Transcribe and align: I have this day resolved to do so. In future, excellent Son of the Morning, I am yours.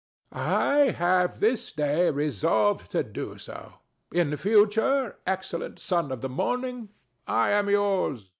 I 0.31 0.95
have 0.97 1.39
this 1.39 1.71
day 1.71 2.09
resolved 2.09 2.89
to 2.89 3.03
do 3.03 3.37
so. 3.37 3.73
In 4.11 4.35
future, 4.35 5.17
excellent 5.27 5.77
Son 5.77 6.11
of 6.11 6.21
the 6.21 6.27
Morning, 6.43 6.89
I 7.27 7.51
am 7.51 7.69
yours. 7.69 8.27